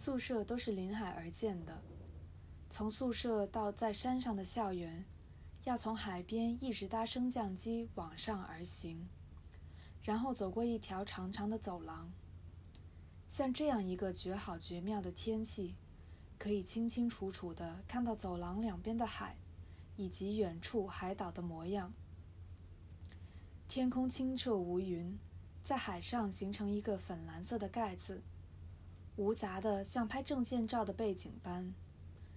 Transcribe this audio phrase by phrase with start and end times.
[0.00, 1.82] 宿舍都是临海而建的，
[2.70, 5.04] 从宿舍到在山上的校园，
[5.64, 9.08] 要从海边一直搭升降机往上而行，
[10.04, 12.12] 然后走过一条长长的走廊。
[13.26, 15.74] 像这样一个绝好绝妙的天气，
[16.38, 19.36] 可以清清楚楚地看到走廊两边的海，
[19.96, 21.92] 以及远处海岛的模样。
[23.66, 25.18] 天空清澈无云，
[25.64, 28.22] 在海上形成一个粉蓝色的盖子。
[29.18, 31.74] 无杂的，像拍证件照的背景般，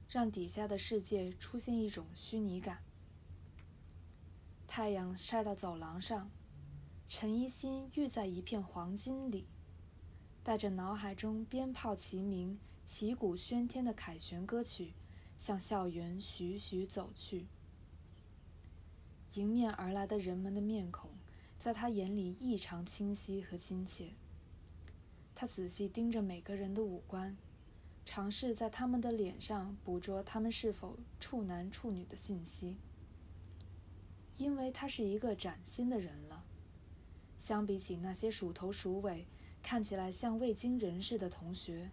[0.09, 2.79] 让底下的世界出现一种虚拟感。
[4.65, 6.31] 太阳晒到走廊上，
[7.07, 9.45] 陈一新浴在一片黄金里，
[10.43, 14.95] 带着脑海中鞭炮齐鸣、旗鼓喧天的凯旋歌曲，
[15.37, 17.45] 向校园徐徐走去。
[19.33, 21.11] 迎面而来的人们的面孔，
[21.59, 24.13] 在他眼里异常清晰和亲切。
[25.33, 27.35] 他仔细盯着每个人的五官，
[28.05, 32.77] 尝试在他们的脸上捕捉他们是否处男处女的信息。
[34.37, 36.43] 因为他是一个崭新的人了，
[37.37, 39.27] 相比起那些鼠头鼠尾、
[39.61, 41.91] 看起来像未经人事的同学，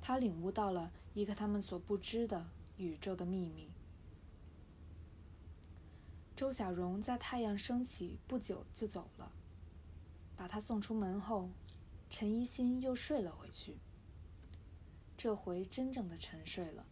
[0.00, 2.46] 他领悟到了一个他们所不知的
[2.78, 3.68] 宇宙的秘密。
[6.34, 9.30] 周小荣在太阳升起不久就走了，
[10.36, 11.48] 把他送出门后。
[12.10, 13.78] 陈一新又睡了回去。
[15.16, 16.86] 这回真正的沉睡了，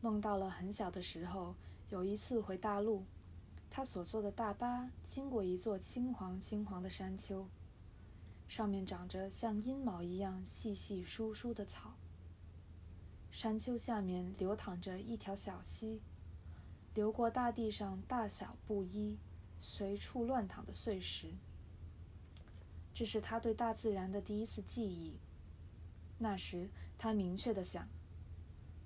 [0.00, 1.54] 梦到了很小的时候，
[1.90, 3.04] 有一次回大陆，
[3.70, 7.46] 他所坐的大巴经过一座青黄青黄的山丘，
[8.48, 11.94] 上面长着像阴毛一样细细疏疏的草。
[13.30, 16.00] 山丘下面流淌着一条小溪，
[16.94, 19.18] 流过大地上大小不一、
[19.60, 21.34] 随处乱躺的碎石。
[22.96, 25.18] 这是他对大自然的第一次记忆。
[26.16, 27.86] 那时，他明确的想，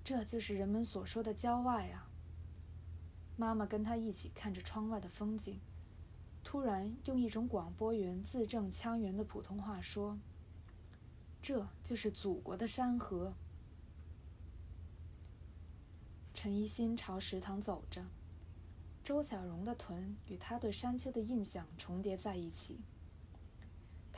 [0.03, 2.09] 这就是人们所说的郊外啊。
[3.37, 5.61] 妈妈跟他一起看着窗外的风景，
[6.43, 10.19] 突然用一种广播员字正腔圆的普通话说
[11.41, 13.33] ：“这就是祖国的山河。”
[16.35, 18.03] 陈一新朝食堂走着，
[19.05, 22.81] 周小荣的臀与他对山丘的印象重叠在一起。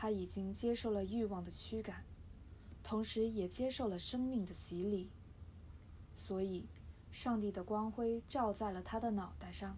[0.04, 2.04] 他已经接受了欲望的驱赶，
[2.84, 5.10] 同时也接受了生命的洗礼。
[6.14, 6.68] 所以，
[7.10, 9.78] 上帝的光辉照在了他的脑袋上。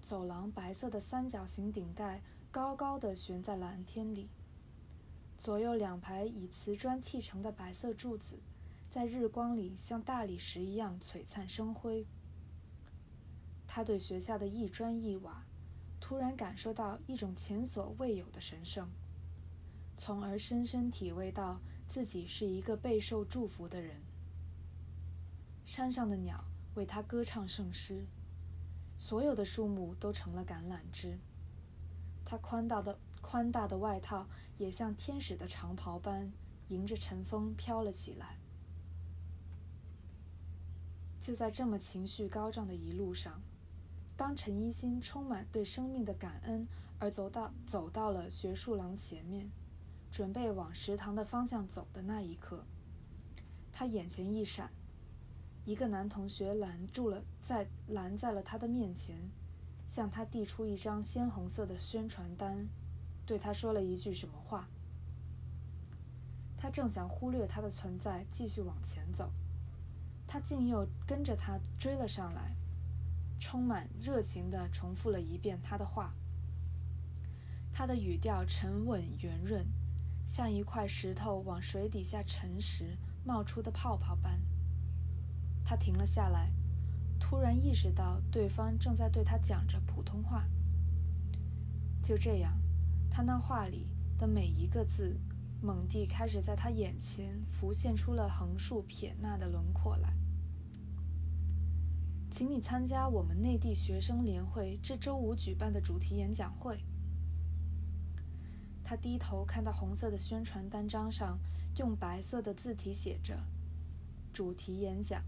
[0.00, 2.22] 走廊白色的三角形顶盖
[2.52, 4.28] 高高的悬在蓝天里，
[5.36, 8.38] 左右两排以瓷砖砌成的白色柱子，
[8.88, 12.06] 在日光里像大理石一样璀璨生辉。
[13.66, 15.44] 他对学校的一砖一瓦。
[16.06, 18.86] 突然感受到一种前所未有的神圣，
[19.96, 24.02] 从而深深体味到自己是一个备受祝福的人。
[25.64, 26.44] 山上的鸟
[26.74, 28.04] 为他歌唱圣诗，
[28.98, 31.18] 所有的树木都成了橄榄枝。
[32.22, 34.28] 他宽大的宽大的外套
[34.58, 36.30] 也像天使的长袍般，
[36.68, 38.36] 迎着晨风飘了起来。
[41.18, 43.40] 就在这么情绪高涨的一路上。
[44.16, 46.66] 当陈一新充满对生命的感恩
[46.98, 49.50] 而走到走到了学术廊前面，
[50.10, 52.64] 准备往食堂的方向走的那一刻，
[53.72, 54.70] 他眼前一闪，
[55.64, 59.16] 一个男同学拦住了，在拦在了他的面前，
[59.88, 62.68] 向他递出一张鲜红色的宣传单，
[63.26, 64.68] 对他说了一句什么话。
[66.56, 69.30] 他正想忽略他的存在，继续往前走，
[70.26, 72.54] 他竟又跟着他追了上来。
[73.38, 76.14] 充满热情地重复了一遍他的话。
[77.72, 79.66] 他的语调沉稳圆润，
[80.24, 84.40] 像一块石头往水底下沉时冒出的泡泡般。
[85.64, 86.52] 他停了下来，
[87.18, 90.44] 突然意识到对方正在对他讲着普通话。
[92.02, 92.56] 就这样，
[93.10, 93.88] 他那话里
[94.18, 95.18] 的每一个字，
[95.60, 100.14] 猛地开始在他眼前浮现出了横竖撇捺的轮廓来。
[102.36, 106.76] 请你参加我们内地学生联会这周五举办的主题演讲会。
[108.82, 111.38] 他低头看到红色的宣传单张上
[111.76, 113.38] 用白色的字体写着
[114.34, 115.22] “主题演讲：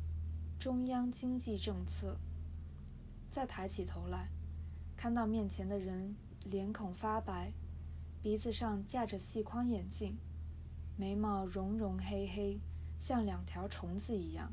[0.58, 2.18] 中央经济政策”。
[3.30, 4.30] 再抬起头来，
[4.96, 7.52] 看到面前的人脸孔发白，
[8.20, 10.16] 鼻子上架着细框眼镜，
[10.96, 12.58] 眉毛绒绒黑黑，
[12.98, 14.52] 像两条虫子一样。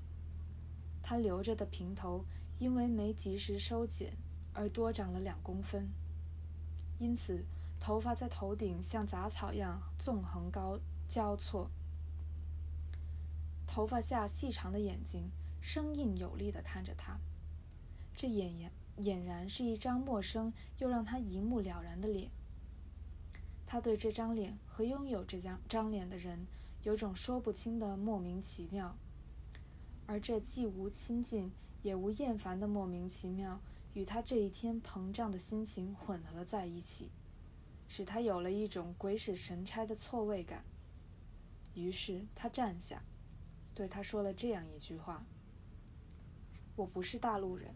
[1.02, 2.24] 他留着的平头。
[2.64, 4.14] 因为没及时收紧，
[4.54, 5.90] 而多长了两公分，
[6.98, 7.44] 因此
[7.78, 11.70] 头发在头顶像杂草一样纵横高交错。
[13.68, 15.30] 头发下细长的眼睛
[15.60, 17.20] 生硬有力地看着他，
[18.16, 22.32] 这俨然俨然是一张陌生又让他一目了然的脸。
[23.68, 26.48] 他对这张脸和拥有这张张脸的人
[26.84, 28.96] 有种说不清的莫名其妙，
[30.06, 31.52] 而这既无亲近
[31.84, 33.62] 也无厌烦的莫名其妙，
[33.94, 37.12] 与他这一天膨胀的心情混合在一起，
[37.88, 40.66] 使他有了一种鬼使神差的错位感。
[41.76, 43.04] 于是他站下，
[43.76, 45.26] 对他说了这样一句话
[46.76, 47.76] ：“我不是大陆人。”